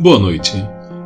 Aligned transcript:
Boa 0.00 0.18
noite. 0.18 0.52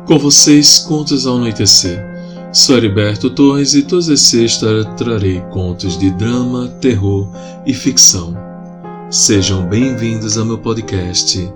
Com 0.07 0.17
vocês, 0.17 0.79
Contos 0.79 1.27
ao 1.27 1.35
Anoitecer. 1.35 2.03
Sou 2.51 2.75
Heriberto 2.75 3.29
Torres 3.29 3.75
e 3.75 3.83
todas 3.83 4.09
as 4.09 4.21
sextas 4.21 4.83
trarei 4.97 5.39
contos 5.51 5.95
de 5.95 6.09
drama, 6.09 6.67
terror 6.81 7.29
e 7.67 7.73
ficção. 7.73 8.35
Sejam 9.11 9.67
bem-vindos 9.67 10.39
ao 10.39 10.45
meu 10.45 10.57
podcast 10.57 11.53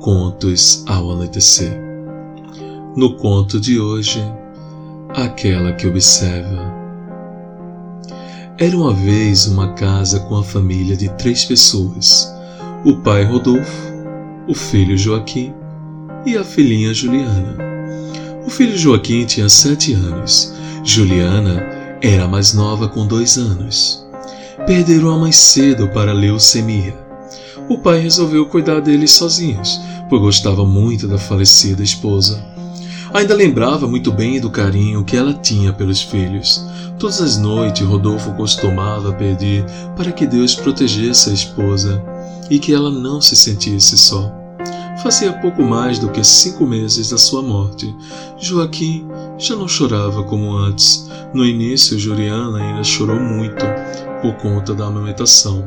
Contos 0.00 0.82
ao 0.86 1.12
Anoitecer. 1.12 1.78
No 2.96 3.14
conto 3.16 3.60
de 3.60 3.78
hoje, 3.78 4.24
Aquela 5.10 5.74
que 5.74 5.86
Observa. 5.86 6.72
Era 8.56 8.74
uma 8.74 8.94
vez 8.94 9.46
uma 9.46 9.74
casa 9.74 10.18
com 10.20 10.38
a 10.38 10.42
família 10.42 10.96
de 10.96 11.10
três 11.10 11.44
pessoas: 11.44 12.34
o 12.86 12.96
pai 12.96 13.22
Rodolfo, 13.24 13.92
o 14.48 14.54
filho 14.54 14.96
Joaquim 14.96 15.52
e 16.26 16.36
a 16.36 16.44
filhinha 16.44 16.94
Juliana. 16.94 17.56
O 18.46 18.50
filho 18.50 18.76
Joaquim 18.76 19.24
tinha 19.24 19.48
sete 19.48 19.92
anos. 19.92 20.54
Juliana 20.82 21.62
era 22.00 22.26
mais 22.26 22.52
nova 22.54 22.88
com 22.88 23.06
dois 23.06 23.36
anos. 23.36 24.04
Perderam-a 24.66 25.18
mais 25.18 25.36
cedo 25.36 25.88
para 25.88 26.12
leucemia. 26.12 26.94
O 27.68 27.78
pai 27.78 28.00
resolveu 28.00 28.46
cuidar 28.46 28.80
deles 28.80 29.12
sozinhos, 29.12 29.80
pois 30.08 30.20
gostava 30.20 30.64
muito 30.64 31.08
da 31.08 31.18
falecida 31.18 31.82
esposa. 31.82 32.42
Ainda 33.12 33.34
lembrava 33.34 33.86
muito 33.86 34.10
bem 34.10 34.40
do 34.40 34.50
carinho 34.50 35.04
que 35.04 35.16
ela 35.16 35.34
tinha 35.34 35.72
pelos 35.72 36.02
filhos. 36.02 36.64
Todas 36.98 37.20
as 37.20 37.38
noites, 37.38 37.86
Rodolfo 37.86 38.32
costumava 38.32 39.12
pedir 39.12 39.64
para 39.96 40.12
que 40.12 40.26
Deus 40.26 40.54
protegesse 40.54 41.30
a 41.30 41.32
esposa 41.32 42.02
e 42.50 42.58
que 42.58 42.72
ela 42.74 42.90
não 42.90 43.20
se 43.20 43.36
sentisse 43.36 43.96
só. 43.96 44.43
Fazia 45.02 45.32
pouco 45.34 45.62
mais 45.62 45.98
do 45.98 46.10
que 46.10 46.22
cinco 46.24 46.66
meses 46.66 47.10
da 47.10 47.18
sua 47.18 47.42
morte. 47.42 47.94
Joaquim 48.38 49.06
já 49.36 49.56
não 49.56 49.68
chorava 49.68 50.22
como 50.24 50.56
antes. 50.56 51.10
No 51.32 51.44
início, 51.44 51.98
Juliana 51.98 52.58
ainda 52.58 52.84
chorou 52.84 53.18
muito 53.18 53.64
por 54.22 54.34
conta 54.36 54.72
da 54.74 54.86
amamentação. 54.86 55.64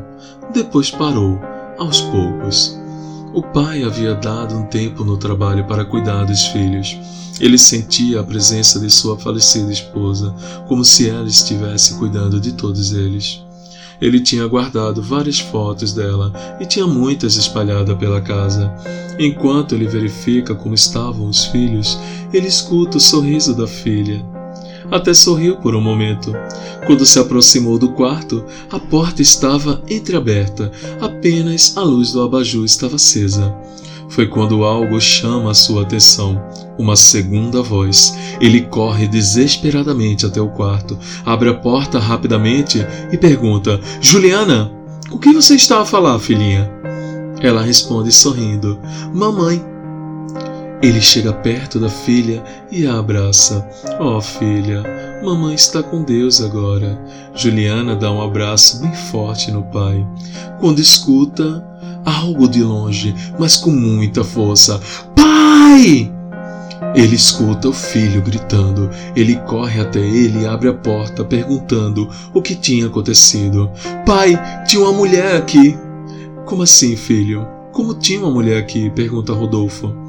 Depois 0.53 0.89
parou, 0.89 1.39
aos 1.77 2.01
poucos. 2.01 2.77
O 3.33 3.41
pai 3.41 3.83
havia 3.83 4.15
dado 4.15 4.55
um 4.55 4.65
tempo 4.65 5.03
no 5.03 5.17
trabalho 5.17 5.65
para 5.65 5.85
cuidar 5.85 6.23
dos 6.23 6.45
filhos. 6.47 6.97
Ele 7.39 7.57
sentia 7.57 8.21
a 8.21 8.23
presença 8.23 8.79
de 8.79 8.89
sua 8.89 9.17
falecida 9.17 9.71
esposa, 9.71 10.33
como 10.67 10.83
se 10.83 11.07
ela 11.09 11.27
estivesse 11.27 11.95
cuidando 11.99 12.39
de 12.39 12.53
todos 12.53 12.93
eles. 12.93 13.46
Ele 14.01 14.19
tinha 14.19 14.47
guardado 14.47 15.01
várias 15.01 15.39
fotos 15.39 15.93
dela 15.93 16.31
e 16.59 16.65
tinha 16.65 16.85
muitas 16.85 17.35
espalhadas 17.35 17.97
pela 17.97 18.21
casa. 18.21 18.73
Enquanto 19.19 19.73
ele 19.73 19.87
verifica 19.87 20.53
como 20.53 20.75
estavam 20.75 21.27
os 21.27 21.45
filhos, 21.45 21.97
ele 22.31 22.47
escuta 22.47 22.97
o 22.97 23.01
sorriso 23.01 23.55
da 23.55 23.67
filha. 23.67 24.23
Até 24.91 25.13
sorriu 25.13 25.57
por 25.57 25.75
um 25.75 25.81
momento. 25.81 26.33
Quando 26.85 27.05
se 27.05 27.19
aproximou 27.19 27.77
do 27.77 27.89
quarto, 27.89 28.45
a 28.71 28.79
porta 28.79 29.21
estava 29.21 29.81
entreaberta, 29.89 30.71
apenas 31.01 31.75
a 31.75 31.81
luz 31.81 32.11
do 32.13 32.21
abajur 32.21 32.63
estava 32.63 32.95
acesa. 32.95 33.53
Foi 34.09 34.27
quando 34.27 34.63
algo 34.63 34.99
chama 34.99 35.51
a 35.51 35.55
sua 35.55 35.83
atenção. 35.83 36.41
Uma 36.77 36.95
segunda 36.95 37.61
voz. 37.61 38.17
Ele 38.39 38.61
corre 38.61 39.07
desesperadamente 39.07 40.25
até 40.25 40.39
o 40.39 40.49
quarto, 40.49 40.97
abre 41.25 41.49
a 41.49 41.53
porta 41.53 41.99
rapidamente 41.99 42.85
e 43.11 43.17
pergunta: 43.17 43.79
Juliana, 43.99 44.71
o 45.11 45.17
que 45.17 45.33
você 45.33 45.55
está 45.55 45.81
a 45.81 45.85
falar, 45.85 46.19
filhinha? 46.19 46.69
Ela 47.41 47.61
responde 47.61 48.11
sorrindo: 48.11 48.79
Mamãe. 49.13 49.63
Ele 50.79 51.01
chega 51.01 51.33
perto 51.33 51.79
da 51.79 51.89
filha 51.89 52.43
e 52.71 52.85
a 52.85 52.99
abraça. 52.99 53.67
Oh, 53.99 54.21
filha, 54.21 54.83
mamãe 55.23 55.55
está 55.55 55.81
com 55.81 56.03
Deus 56.03 56.39
agora. 56.39 57.01
Juliana 57.33 57.95
dá 57.95 58.11
um 58.11 58.21
abraço 58.21 58.79
bem 58.81 58.93
forte 58.93 59.51
no 59.51 59.63
pai. 59.63 60.05
Quando 60.59 60.79
escuta 60.79 61.65
algo 62.07 62.47
de 62.47 62.63
longe, 62.63 63.13
mas 63.37 63.57
com 63.57 63.71
muita 63.71 64.23
força: 64.23 64.79
Pai! 65.15 66.11
Ele 66.95 67.15
escuta 67.15 67.69
o 67.69 67.73
filho 67.73 68.21
gritando. 68.21 68.89
Ele 69.15 69.35
corre 69.35 69.81
até 69.81 69.99
ele 69.99 70.43
e 70.43 70.47
abre 70.47 70.69
a 70.69 70.73
porta, 70.73 71.23
perguntando 71.23 72.09
o 72.33 72.41
que 72.41 72.55
tinha 72.55 72.87
acontecido. 72.87 73.69
Pai, 74.05 74.39
tinha 74.65 74.81
uma 74.81 74.93
mulher 74.93 75.35
aqui. 75.35 75.77
Como 76.45 76.63
assim, 76.63 76.95
filho? 76.95 77.45
Como 77.71 77.93
tinha 77.93 78.19
uma 78.19 78.31
mulher 78.31 78.57
aqui? 78.57 78.89
pergunta 78.89 79.33
Rodolfo. 79.33 80.06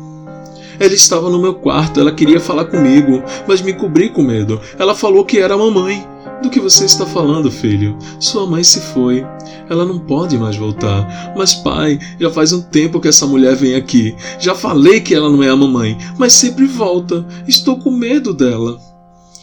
Ela 0.81 0.95
estava 0.95 1.29
no 1.29 1.41
meu 1.41 1.55
quarto, 1.55 2.01
ela 2.01 2.13
queria 2.13 2.41
falar 2.41 2.67
comigo, 2.67 3.23
mas 3.47 3.61
me 3.61 3.73
cobri 3.73 4.11
com 4.11 4.23
medo. 4.23 4.61
Ela 4.79 4.95
falou 4.95 5.25
que 5.25 5.39
era 5.39 5.55
a 5.55 5.59
mamãe. 5.59 6.07
Do 6.43 6.51
que 6.51 6.61
você 6.61 6.85
está 6.85 7.05
falando, 7.05 7.51
filho? 7.51 7.99
Sua 8.21 8.47
mãe 8.47 8.63
se 8.63 8.79
foi. 8.79 9.27
Ela 9.69 9.85
não 9.85 9.99
pode 9.99 10.39
mais 10.39 10.57
voltar. 10.57 11.35
Mas, 11.37 11.53
pai, 11.53 11.99
já 12.21 12.31
faz 12.31 12.53
um 12.53 12.63
tempo 12.63 13.01
que 13.01 13.09
essa 13.09 13.27
mulher 13.27 13.57
vem 13.57 13.75
aqui. 13.75 14.15
Já 14.39 14.55
falei 14.55 15.01
que 15.01 15.15
ela 15.15 15.29
não 15.29 15.43
é 15.43 15.49
a 15.49 15.57
mamãe, 15.57 15.99
mas 16.17 16.33
sempre 16.33 16.65
volta. 16.67 17.27
Estou 17.47 17.77
com 17.79 17.91
medo 17.91 18.33
dela. 18.33 18.79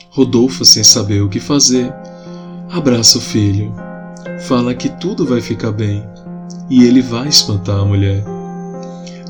Rodolfo, 0.10 0.64
sem 0.64 0.84
saber 0.86 1.22
o 1.22 1.28
que 1.28 1.42
fazer, 1.42 1.94
abraça 2.72 3.18
o 3.18 3.22
filho. 3.22 3.74
Fala 4.48 4.74
que 4.74 4.88
tudo 4.88 5.26
vai 5.26 5.42
ficar 5.42 5.74
bem. 5.74 6.02
E 6.70 6.86
ele 6.86 7.02
vai 7.02 7.28
espantar 7.28 7.80
a 7.80 7.86
mulher. 7.86 8.35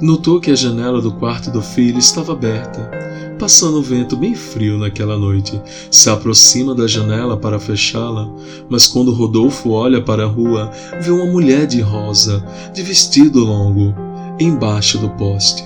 Notou 0.02 0.40
que 0.40 0.52
a 0.52 0.56
janela 0.56 1.02
do 1.02 1.12
quarto 1.14 1.50
do 1.50 1.62
filho 1.62 2.00
estava 2.00 2.34
aberta 2.34 3.06
passando 3.38 3.80
um 3.80 3.82
vento 3.82 4.16
bem 4.16 4.34
frio 4.34 4.78
naquela 4.78 5.18
noite. 5.18 5.62
Se 5.92 6.10
aproxima 6.10 6.74
da 6.74 6.88
janela 6.88 7.38
para 7.38 7.60
fechá-la, 7.60 8.30
mas 8.70 8.88
quando 8.88 9.14
Rodolfo 9.14 9.72
olha 9.72 10.02
para 10.02 10.24
a 10.24 10.28
rua, 10.28 10.72
vê 11.02 11.12
uma 11.12 11.26
mulher 11.26 11.68
de 11.68 11.82
rosa, 11.82 12.46
de 12.74 12.82
vestido 12.82 13.40
longo, 13.40 13.94
embaixo 14.40 14.98
do 14.98 15.10
poste. 15.12 15.64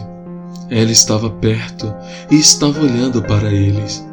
Ela 0.70 0.92
estava 0.92 1.30
perto 1.30 1.92
e 2.30 2.36
estava 2.36 2.82
olhando 2.82 3.22
para 3.22 3.52
eles. 3.52 4.09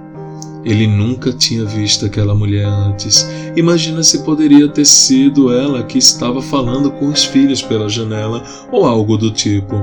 Ele 0.66 0.84
nunca 0.88 1.32
tinha 1.32 1.64
visto 1.64 2.04
aquela 2.04 2.34
mulher 2.34 2.66
antes. 2.66 3.24
Imagina 3.56 4.02
se 4.02 4.24
poderia 4.24 4.68
ter 4.68 4.84
sido 4.84 5.52
ela 5.52 5.84
que 5.84 5.96
estava 5.96 6.42
falando 6.42 6.90
com 6.90 7.06
os 7.06 7.24
filhos 7.24 7.62
pela 7.62 7.88
janela 7.88 8.42
ou 8.72 8.84
algo 8.84 9.16
do 9.16 9.30
tipo. 9.30 9.76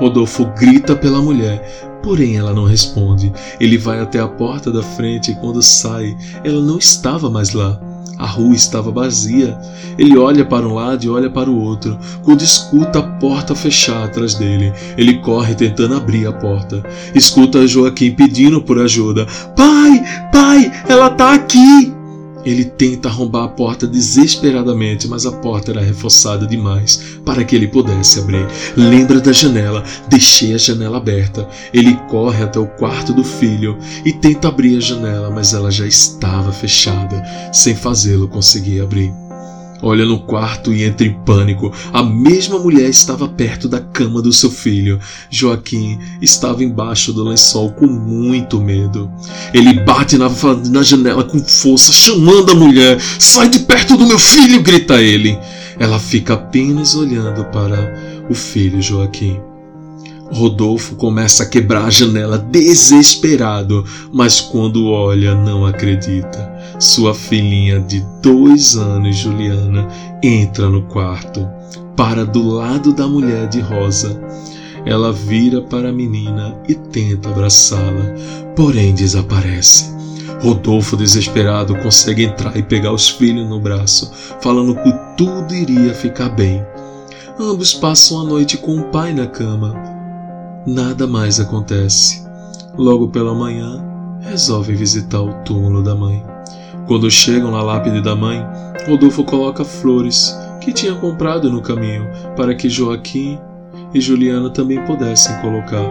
Rodolfo 0.00 0.44
grita 0.58 0.96
pela 0.96 1.22
mulher, 1.22 2.00
porém 2.02 2.36
ela 2.36 2.52
não 2.52 2.64
responde. 2.64 3.32
Ele 3.60 3.78
vai 3.78 4.00
até 4.00 4.18
a 4.18 4.26
porta 4.26 4.72
da 4.72 4.82
frente 4.82 5.30
e 5.30 5.36
quando 5.36 5.62
sai, 5.62 6.16
ela 6.42 6.60
não 6.60 6.78
estava 6.78 7.30
mais 7.30 7.54
lá. 7.54 7.80
A 8.18 8.26
rua 8.26 8.54
estava 8.54 8.90
vazia. 8.90 9.58
Ele 9.98 10.16
olha 10.18 10.44
para 10.44 10.66
um 10.66 10.74
lado 10.74 11.04
e 11.04 11.08
olha 11.08 11.30
para 11.30 11.50
o 11.50 11.60
outro. 11.60 11.98
Quando 12.22 12.42
escuta 12.42 12.98
a 12.98 13.02
porta 13.02 13.54
fechar 13.54 14.04
atrás 14.04 14.34
dele, 14.34 14.72
ele 14.96 15.18
corre 15.18 15.54
tentando 15.54 15.94
abrir 15.94 16.26
a 16.26 16.32
porta. 16.32 16.82
Escuta 17.14 17.66
Joaquim 17.66 18.12
pedindo 18.12 18.60
por 18.60 18.78
ajuda: 18.78 19.26
Pai, 19.56 20.02
pai, 20.32 20.72
ela 20.88 21.08
está 21.08 21.34
aqui! 21.34 21.93
Ele 22.44 22.64
tenta 22.64 23.08
arrombar 23.08 23.44
a 23.44 23.48
porta 23.48 23.86
desesperadamente, 23.86 25.08
mas 25.08 25.26
a 25.26 25.32
porta 25.32 25.70
era 25.70 25.80
reforçada 25.80 26.46
demais 26.46 27.18
para 27.24 27.44
que 27.44 27.56
ele 27.56 27.68
pudesse 27.68 28.20
abrir. 28.20 28.46
Lembra 28.76 29.20
da 29.20 29.32
janela, 29.32 29.82
deixei 30.08 30.54
a 30.54 30.58
janela 30.58 30.98
aberta. 30.98 31.48
Ele 31.72 31.94
corre 32.08 32.42
até 32.42 32.58
o 32.58 32.66
quarto 32.66 33.12
do 33.12 33.24
filho 33.24 33.78
e 34.04 34.12
tenta 34.12 34.48
abrir 34.48 34.76
a 34.76 34.80
janela, 34.80 35.30
mas 35.30 35.54
ela 35.54 35.70
já 35.70 35.86
estava 35.86 36.52
fechada, 36.52 37.22
sem 37.52 37.74
fazê-lo 37.74 38.28
conseguir 38.28 38.80
abrir. 38.80 39.23
Olha 39.86 40.06
no 40.06 40.18
quarto 40.18 40.72
e 40.72 40.82
entra 40.82 41.06
em 41.06 41.12
pânico. 41.12 41.70
A 41.92 42.02
mesma 42.02 42.58
mulher 42.58 42.88
estava 42.88 43.28
perto 43.28 43.68
da 43.68 43.80
cama 43.80 44.22
do 44.22 44.32
seu 44.32 44.50
filho. 44.50 44.98
Joaquim 45.28 45.98
estava 46.22 46.64
embaixo 46.64 47.12
do 47.12 47.22
lençol 47.22 47.70
com 47.72 47.86
muito 47.86 48.58
medo. 48.58 49.12
Ele 49.52 49.74
bate 49.80 50.16
na, 50.16 50.30
na 50.70 50.82
janela 50.82 51.22
com 51.22 51.38
força, 51.38 51.92
chamando 51.92 52.52
a 52.52 52.54
mulher. 52.54 52.98
Sai 53.18 53.50
de 53.50 53.58
perto 53.60 53.94
do 53.94 54.06
meu 54.06 54.18
filho! 54.18 54.62
grita 54.62 55.02
ele. 55.02 55.38
Ela 55.78 55.98
fica 55.98 56.32
apenas 56.32 56.94
olhando 56.94 57.44
para 57.44 58.24
o 58.30 58.34
filho 58.34 58.80
Joaquim. 58.80 59.38
Rodolfo 60.32 60.96
começa 60.96 61.42
a 61.42 61.46
quebrar 61.46 61.84
a 61.84 61.90
janela 61.90 62.38
desesperado, 62.38 63.84
mas 64.12 64.40
quando 64.40 64.86
olha, 64.86 65.34
não 65.34 65.66
acredita. 65.66 66.52
Sua 66.78 67.14
filhinha 67.14 67.80
de 67.80 68.04
dois 68.22 68.76
anos, 68.76 69.16
Juliana, 69.16 69.86
entra 70.22 70.68
no 70.68 70.82
quarto, 70.82 71.46
para 71.96 72.24
do 72.24 72.42
lado 72.42 72.92
da 72.92 73.06
mulher 73.06 73.48
de 73.48 73.60
rosa. 73.60 74.20
Ela 74.84 75.12
vira 75.12 75.62
para 75.62 75.90
a 75.90 75.92
menina 75.92 76.56
e 76.68 76.74
tenta 76.74 77.30
abraçá-la, 77.30 78.14
porém 78.56 78.94
desaparece. 78.94 79.94
Rodolfo, 80.42 80.96
desesperado, 80.96 81.74
consegue 81.76 82.24
entrar 82.24 82.56
e 82.56 82.62
pegar 82.62 82.92
os 82.92 83.08
filhos 83.08 83.48
no 83.48 83.60
braço, 83.60 84.12
falando 84.40 84.74
que 84.74 84.92
tudo 85.16 85.54
iria 85.54 85.94
ficar 85.94 86.28
bem. 86.28 86.62
Ambos 87.38 87.72
passam 87.72 88.20
a 88.20 88.24
noite 88.24 88.58
com 88.58 88.78
o 88.78 88.84
pai 88.84 89.14
na 89.14 89.26
cama. 89.26 89.93
Nada 90.66 91.06
mais 91.06 91.38
acontece. 91.38 92.24
Logo 92.76 93.08
pela 93.08 93.34
manhã, 93.34 93.82
resolvem 94.20 94.74
visitar 94.74 95.20
o 95.20 95.34
túmulo 95.44 95.82
da 95.82 95.94
mãe. 95.94 96.24
Quando 96.86 97.10
chegam 97.10 97.50
na 97.50 97.62
lápide 97.62 98.00
da 98.00 98.16
mãe, 98.16 98.44
Rodolfo 98.88 99.24
coloca 99.24 99.64
flores 99.64 100.36
que 100.60 100.72
tinha 100.72 100.94
comprado 100.94 101.50
no 101.50 101.62
caminho 101.62 102.06
para 102.36 102.54
que 102.54 102.68
Joaquim 102.68 103.38
e 103.92 104.00
Juliana 104.00 104.50
também 104.50 104.84
pudessem 104.84 105.36
colocar. 105.40 105.84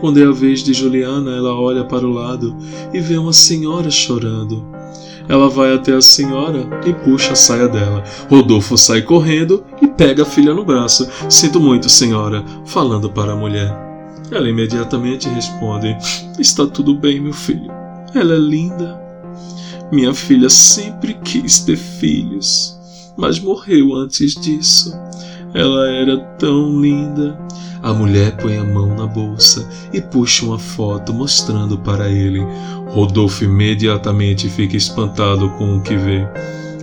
Quando 0.00 0.20
é 0.20 0.26
a 0.26 0.32
vez 0.32 0.62
de 0.62 0.74
Juliana, 0.74 1.30
ela 1.30 1.58
olha 1.58 1.84
para 1.84 2.06
o 2.06 2.12
lado 2.12 2.56
e 2.92 3.00
vê 3.00 3.16
uma 3.16 3.32
senhora 3.32 3.90
chorando. 3.90 4.64
Ela 5.28 5.48
vai 5.48 5.72
até 5.72 5.94
a 5.94 6.02
senhora 6.02 6.68
e 6.84 6.92
puxa 6.92 7.32
a 7.32 7.36
saia 7.36 7.68
dela. 7.68 8.02
Rodolfo 8.28 8.76
sai 8.76 9.02
correndo 9.02 9.64
e 9.80 9.86
pega 9.86 10.24
a 10.24 10.26
filha 10.26 10.52
no 10.52 10.64
braço. 10.64 11.08
Sinto 11.28 11.60
muito, 11.60 11.88
senhora, 11.88 12.44
falando 12.66 13.08
para 13.08 13.32
a 13.32 13.36
mulher. 13.36 13.89
Ela 14.30 14.48
imediatamente 14.48 15.28
responde: 15.28 15.96
Está 16.38 16.66
tudo 16.66 16.94
bem, 16.94 17.20
meu 17.20 17.32
filho. 17.32 17.70
Ela 18.14 18.34
é 18.34 18.38
linda. 18.38 19.00
Minha 19.92 20.14
filha 20.14 20.48
sempre 20.48 21.14
quis 21.14 21.60
ter 21.60 21.76
filhos, 21.76 22.78
mas 23.16 23.40
morreu 23.40 23.94
antes 23.94 24.34
disso. 24.34 24.96
Ela 25.52 25.88
era 25.88 26.16
tão 26.38 26.80
linda. 26.80 27.36
A 27.82 27.92
mulher 27.92 28.36
põe 28.36 28.56
a 28.56 28.64
mão 28.64 28.94
na 28.94 29.06
bolsa 29.06 29.68
e 29.92 30.00
puxa 30.00 30.44
uma 30.44 30.58
foto 30.58 31.12
mostrando 31.12 31.78
para 31.78 32.08
ele. 32.08 32.40
Rodolfo 32.88 33.44
imediatamente 33.44 34.48
fica 34.48 34.76
espantado 34.76 35.48
com 35.50 35.78
o 35.78 35.82
que 35.82 35.96
vê. 35.96 36.28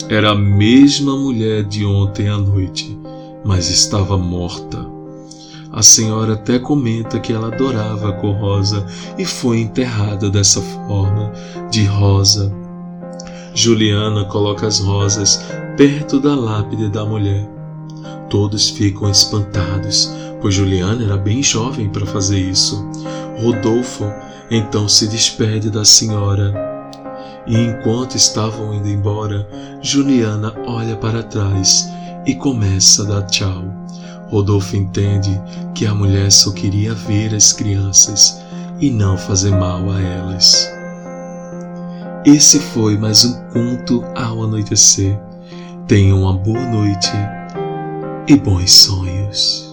Era 0.10 0.32
a 0.32 0.36
mesma 0.36 1.16
mulher 1.16 1.64
de 1.64 1.86
ontem 1.86 2.28
à 2.28 2.38
noite, 2.38 2.98
mas 3.46 3.70
estava 3.70 4.18
morta. 4.18 4.97
A 5.72 5.84
senhora 5.84 6.34
até 6.34 6.58
comenta 6.58 7.20
que 7.20 7.34
ela 7.34 7.48
adorava 7.48 8.10
a 8.10 8.14
cor 8.14 8.36
rosa 8.36 8.86
e 9.18 9.26
foi 9.26 9.60
enterrada 9.60 10.30
dessa 10.30 10.62
forma, 10.62 11.32
de 11.70 11.84
rosa. 11.86 12.52
Juliana 13.54 14.26
coloca 14.26 14.68
as 14.68 14.80
rosas 14.80 15.44
perto 15.76 16.20
da 16.20 16.36
lápide 16.36 16.90
da 16.90 17.06
mulher. 17.06 17.48
Todos 18.30 18.70
ficam 18.70 19.10
espantados, 19.10 20.12
pois 20.42 20.54
Juliana 20.54 21.04
era 21.04 21.18
bem 21.18 21.42
jovem 21.42 21.90
para 21.90 22.06
fazer 22.06 22.40
isso. 22.40 22.86
Rodolfo 23.42 24.06
então 24.50 24.88
se 24.88 25.08
despede 25.08 25.70
da 25.70 25.84
senhora. 25.84 26.54
E 27.46 27.58
enquanto 27.58 28.16
estavam 28.16 28.74
indo 28.74 28.88
embora, 28.88 29.48
Juliana 29.82 30.54
olha 30.66 30.96
para 30.96 31.24
trás 31.24 31.90
e 32.26 32.36
começa 32.36 33.04
a 33.04 33.06
dar 33.06 33.22
tchau. 33.24 33.64
Rodolfo 34.30 34.76
entende 34.76 35.40
que 35.74 35.86
a 35.86 35.94
mulher 35.94 36.32
só 36.32 36.52
queria 36.52 36.94
ver 36.94 37.34
as 37.34 37.54
crianças 37.54 38.42
e 38.80 38.90
não 38.90 39.18
fazer 39.18 39.52
mal 39.52 39.90
a 39.90 40.02
elas. 40.02 40.68
Esse 42.26 42.60
foi 42.60 42.98
mais 42.98 43.24
um 43.24 43.34
conto 43.50 44.04
ao 44.16 44.44
anoitecer. 44.44 45.18
Tenha 45.88 46.14
uma 46.14 46.34
boa 46.34 46.66
noite 46.66 47.12
e 48.28 48.36
bons 48.36 48.72
sonhos. 48.72 49.67